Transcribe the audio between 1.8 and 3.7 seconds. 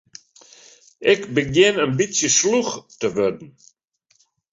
in bytsje slûch te wurden.